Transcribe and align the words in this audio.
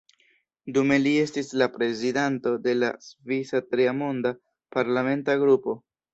Dume 0.77 0.95
li 1.01 1.11
estis 1.23 1.53
la 1.61 1.67
prezidanto 1.75 2.55
de 2.69 2.73
la 2.79 2.91
“svisa-Tria 3.09 3.95
Monda” 4.01 4.35
parlamenta 4.79 5.39
grupo. 5.47 5.79